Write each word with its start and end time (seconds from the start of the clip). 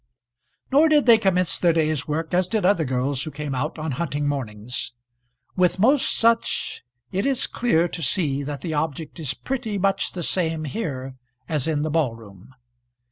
Nor 0.71 0.89
did 0.89 1.05
they 1.05 1.19
commence 1.19 1.59
their 1.59 1.73
day's 1.73 2.07
work 2.07 2.33
as 2.33 2.47
did 2.47 2.65
other 2.65 2.85
girls 2.85 3.21
who 3.21 3.29
came 3.29 3.53
out 3.53 3.77
on 3.77 3.91
hunting 3.91 4.27
mornings. 4.27 4.93
With 5.55 5.77
most 5.77 6.17
such 6.17 6.81
it 7.11 7.23
is 7.23 7.45
clear 7.45 7.87
to 7.89 8.01
see 8.01 8.41
that 8.41 8.61
the 8.61 8.73
object 8.73 9.19
is 9.19 9.35
pretty 9.35 9.77
much 9.77 10.13
the 10.13 10.23
same 10.23 10.63
here 10.63 11.17
as 11.47 11.67
in 11.67 11.83
the 11.83 11.91
ballroom. 11.91 12.55